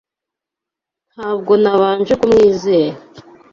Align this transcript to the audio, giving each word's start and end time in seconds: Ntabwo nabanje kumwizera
Ntabwo 1.11 1.51
nabanje 1.63 2.13
kumwizera 2.19 2.97